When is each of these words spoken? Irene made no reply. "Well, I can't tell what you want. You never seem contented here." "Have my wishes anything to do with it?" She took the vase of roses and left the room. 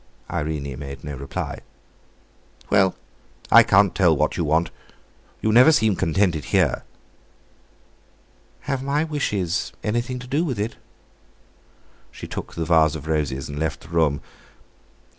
Irene 0.31 0.79
made 0.79 1.03
no 1.03 1.13
reply. 1.15 1.59
"Well, 2.71 2.95
I 3.51 3.61
can't 3.61 3.93
tell 3.93 4.17
what 4.17 4.35
you 4.35 4.43
want. 4.43 4.71
You 5.43 5.51
never 5.51 5.71
seem 5.71 5.95
contented 5.95 6.45
here." 6.45 6.85
"Have 8.61 8.81
my 8.81 9.03
wishes 9.03 9.71
anything 9.83 10.17
to 10.17 10.25
do 10.25 10.43
with 10.43 10.59
it?" 10.59 10.75
She 12.09 12.25
took 12.27 12.55
the 12.55 12.65
vase 12.65 12.95
of 12.95 13.05
roses 13.05 13.47
and 13.47 13.59
left 13.59 13.81
the 13.81 13.89
room. 13.89 14.21